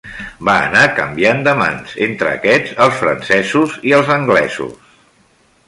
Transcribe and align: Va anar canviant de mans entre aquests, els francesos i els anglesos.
Va 0.47 0.53
anar 0.69 0.85
canviant 0.99 1.43
de 1.47 1.53
mans 1.59 1.93
entre 2.07 2.31
aquests, 2.39 2.73
els 2.87 2.97
francesos 3.03 3.77
i 3.91 3.95
els 3.99 4.13
anglesos. 4.19 4.93